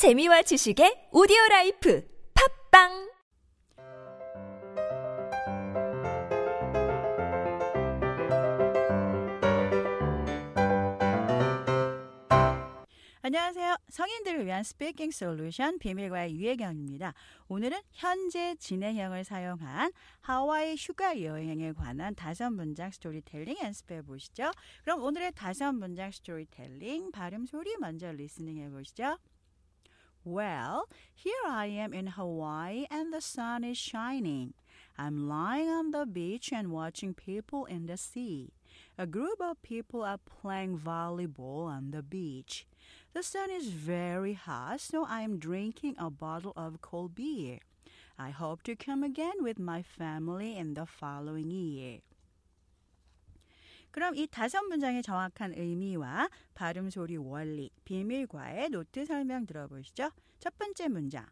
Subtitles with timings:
[0.00, 3.12] 재미와 지식의 오디오 life 팟빵
[13.20, 13.76] 안녕하세요.
[13.90, 17.12] 성인들을 위한 speaking 솔루션 비밀과의 유혜경입니다.
[17.48, 19.92] 오늘은 현재 진행형을 사용한
[20.22, 24.50] 하와이 휴가 여행에 관한 다섯 문장 스토리텔링 연습해 보시죠.
[24.82, 29.18] 그럼 오늘의 다섯 문장 스토리텔링 발음 소리 먼저 listening 해 보시죠.
[30.24, 34.52] Well, here I am in Hawaii and the sun is shining.
[34.98, 38.52] I'm lying on the beach and watching people in the sea.
[38.98, 42.66] A group of people are playing volleyball on the beach.
[43.14, 47.60] The sun is very hot, so I am drinking a bottle of cold beer.
[48.18, 52.00] I hope to come again with my family in the following year.
[53.90, 60.10] 그럼 이 다섯 문장의 정확한 의미와 발음 소리 원리, 비밀과의 노트 설명 들어보시죠.
[60.38, 61.26] 첫 번째 문장.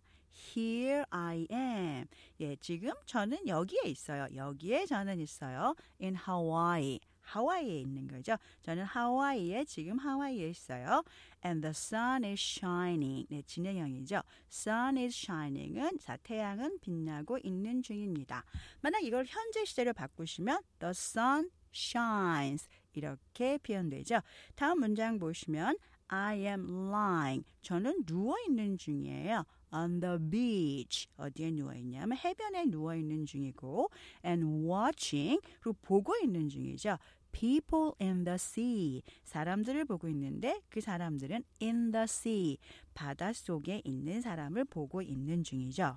[0.57, 2.07] Here I am.
[2.41, 4.27] 예, 지금 저는 여기에 있어요.
[4.35, 5.75] 여기에 저는 있어요.
[6.01, 7.01] In Hawaii.
[7.29, 8.37] 하와이에 있는 거죠.
[8.63, 11.03] 저는 하와이에 지금 하와이에 있어요.
[11.45, 13.27] And the sun is shining.
[13.29, 14.23] 네, 진행형이죠.
[14.51, 18.45] Sun is shining은 자 태양은 빛나고 있는 중입니다.
[18.81, 24.21] 만약 이걸 현재 시제로 바꾸시면 the sun shines 이렇게 표현되죠.
[24.55, 25.77] 다음 문장 보시면
[26.09, 27.45] I am lying.
[27.63, 29.45] 저는 누워 있는 중이에요.
[29.73, 31.09] On the beach.
[31.17, 33.91] 어디에 누워 있냐면 해변에 누워 있는 중이고
[34.25, 36.99] and watching 그리고 보고 있는 중이죠.
[37.33, 39.03] people in the sea.
[39.25, 42.59] 사람들을 보고 있는데 그 사람들은 in the sea.
[42.95, 45.97] 바닷속에 있는 사람을 보고 있는 중이죠.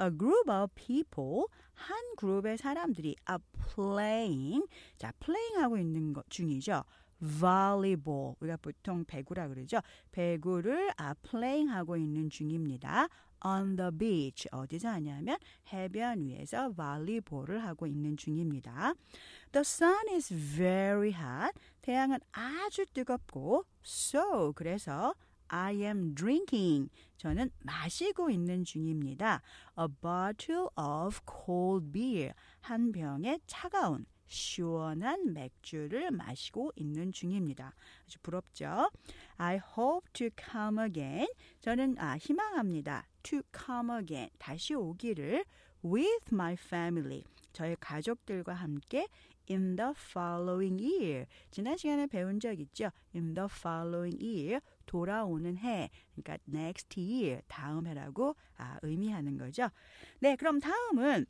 [0.00, 1.46] A group of people.
[1.74, 3.42] 한 그룹의 사람들이 are
[3.74, 4.66] playing.
[4.98, 6.84] 자, playing 하고 있는 것 중이죠.
[7.20, 8.34] Volleyball.
[8.40, 9.80] 우리가 보통 배구라 그러죠.
[10.12, 13.08] 배구를 아 playing 하고 있는 중입니다.
[13.44, 14.48] on the beach.
[14.52, 15.38] 어디서 하냐면
[15.72, 18.94] 해변 위에서 발리볼을 하고 있는 중입니다.
[19.52, 21.52] The sun is very hot.
[21.82, 25.14] 태양은 아주 뜨겁고 so 그래서
[25.48, 26.90] I am drinking.
[27.16, 29.42] 저는 마시고 있는 중입니다.
[29.78, 32.32] A bottle of cold beer.
[32.60, 37.74] 한 병의 차가운 시원한 맥주를 마시고 있는 중입니다.
[38.06, 38.90] 아주 부럽죠?
[39.36, 41.26] I hope to come again.
[41.58, 43.08] 저는 아, 희망합니다.
[43.24, 44.30] To come again.
[44.38, 45.44] 다시 오기를
[45.84, 47.24] with my family.
[47.52, 49.08] 저의 가족들과 함께
[49.50, 51.26] in the following year.
[51.50, 52.90] 지난 시간에 배운 적 있죠?
[53.12, 54.60] in the following year.
[54.86, 55.90] 돌아오는 해.
[56.14, 57.42] 그러니까 next year.
[57.48, 59.68] 다음 해라고 아, 의미하는 거죠.
[60.20, 61.26] 네, 그럼 다음은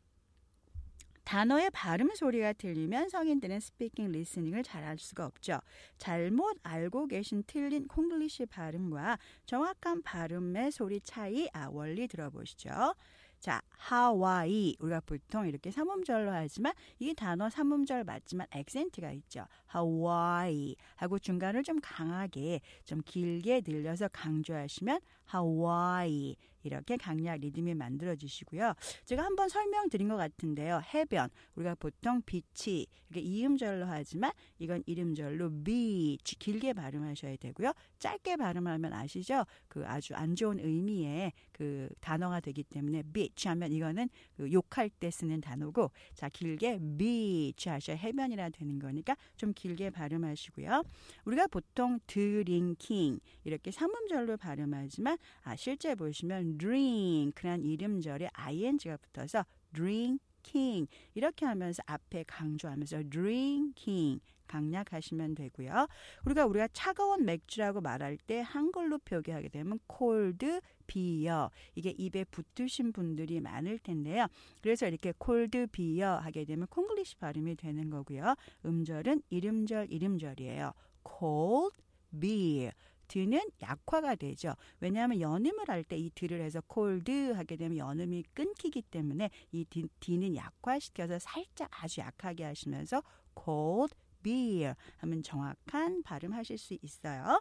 [1.31, 5.61] 단어의 발음 소리가 들리면 성인들은 speaking listening을 잘할 수가 없죠.
[5.97, 12.97] 잘못 알고 계신 틀린 콩글리시 발음과 정확한 발음의 소리 차이 아 원리 들어보시죠.
[13.39, 14.75] 자, 하와이.
[14.81, 19.47] 우리가 보통 이렇게 삼음절로 하지만 이 단어 삼음절 맞지만 액센트가 있죠.
[19.67, 28.75] 하와이 하고 중간을 좀 강하게 좀 길게 늘려서 강조하시면 하와이 이렇게 강약 리듬이 만들어지시고요.
[29.05, 30.83] 제가 한번 설명드린 것 같은데요.
[30.95, 37.73] 해변 우리가 보통 beach 이렇게 이음절로 하지만 이건 일음절로 beach 길게 발음하셔야 되고요.
[37.99, 39.45] 짧게 발음하면 아시죠?
[39.69, 45.11] 그 아주 안 좋은 의미의 그 단어가 되기 때문에 bitch 하면 이거는 그 욕할 때
[45.11, 50.83] 쓰는 단어고 자 길게 beach 하셔야 해변이라 되는 거니까 좀 길게 발음하시고요.
[51.25, 59.45] 우리가 보통 drinking 이렇게 삼음절로 발음하지만 아 실제 보시면 drink란 일음절에 ing가 붙어서
[59.75, 65.87] drinking 이렇게 하면서 앞에 강조하면서 drinking 강약하시면 되고요.
[66.27, 73.41] 우리가 우리가 차가운 맥주라고 말할 때 한글로 표기하게 되면 cold beer 이게 입에 붙으신 분들이
[73.41, 74.27] 많을 텐데요.
[74.61, 78.35] 그래서 이렇게 cold beer 하게 되면 콩글리시 발음이 되는 거고요.
[78.65, 80.73] 음절은 이름절 이름절이에요.
[81.07, 81.77] cold
[82.19, 82.73] beer
[83.11, 84.55] 드는 약화가 되죠.
[84.81, 89.65] 왜냐하면 연음을 할 때 이 드를 해서 콜드 하게 되면 연음이 끊기기 때문에 이
[90.01, 93.03] D는 약화시켜서 살짝 아주 약하게 하시면서
[93.37, 97.41] cold beer 하면 정확한 발음하실 수 있어요.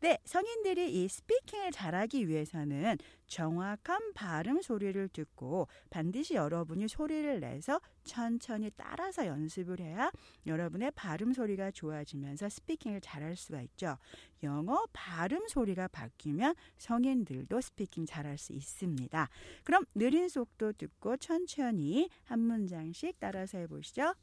[0.00, 8.70] 네, 성인들이 이 스피킹을 잘하기 위해서는 정확한 발음 소리를 듣고 반드시 여러분이 소리를 내서 천천히
[8.76, 10.10] 따라서 연습을 해야
[10.46, 13.96] 여러분의 발음 소리가 좋아지면서 스피킹을 잘할 수가 있죠.
[14.42, 19.28] 영어 발음 소리가 바뀌면 성인들도 스피킹 잘할 수 있습니다.
[19.64, 24.14] 그럼 느린 속도 듣고 천천히 한 문장씩 따라서 해보시죠.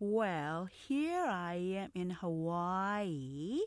[0.00, 3.60] Well, here I am in Hawaii.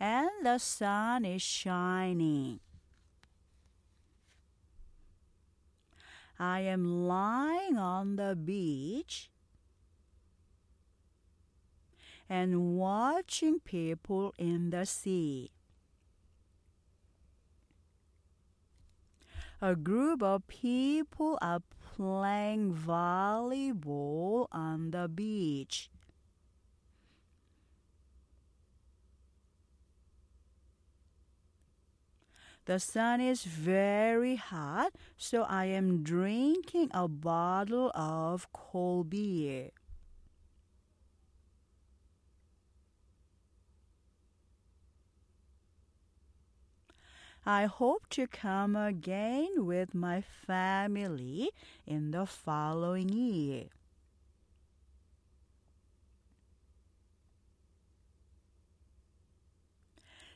[0.00, 2.60] and the sun is shining.
[6.38, 9.28] I am lying on the beach
[12.28, 15.50] and watching people in the sea.
[19.60, 21.62] A group of people are
[21.96, 25.90] playing volleyball on the beach.
[32.66, 39.70] The sun is very hot, so I am drinking a bottle of cold beer.
[47.47, 51.51] I hope to come again with my family
[51.85, 53.69] in the following year.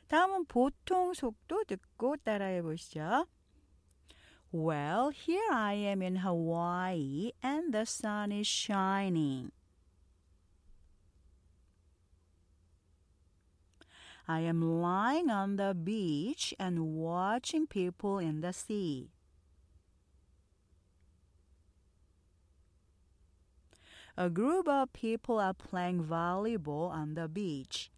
[0.08, 3.26] 다음은 보통 속도 듣고 따라해 보시죠.
[4.50, 9.52] Well, here I am in Hawaii and the sun is shining.
[14.27, 19.09] I am lying on the beach and watching people in the sea.
[24.15, 27.89] A group of people are playing volleyball on the beach.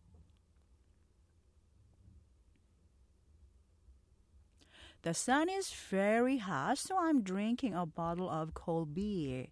[5.04, 9.48] The sun is very hot, so I'm drinking a bottle of cold beer.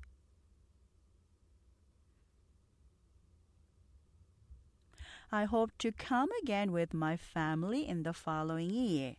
[5.33, 9.15] I hope to come again with my family in the following year.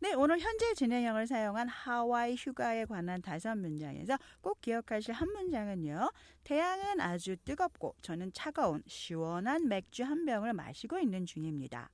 [0.00, 6.10] 네, 오늘 현재 진행형을 사용한 하와이 휴가에 관한 다섯 문장에서 꼭 기억하실 한 문장은요.
[6.44, 11.88] 태양은 아주 뜨겁고 저는 차가운 시원한 맥주 한 병을 마시고 있는 중입니다.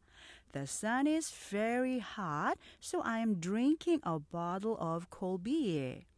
[0.51, 6.10] The sun is very hot, so I am drinking a bottle of cold beer.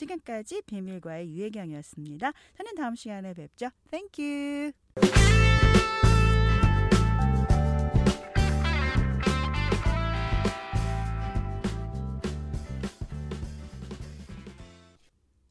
[0.00, 2.32] 지금까지 비밀과의 유혜경이었습니다.
[2.56, 3.68] 저는 다음 시간에 뵙죠.
[3.90, 4.72] Thank you.